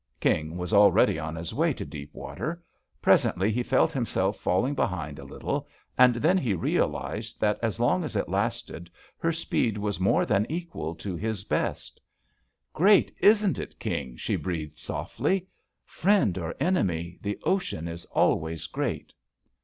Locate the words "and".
5.95-6.15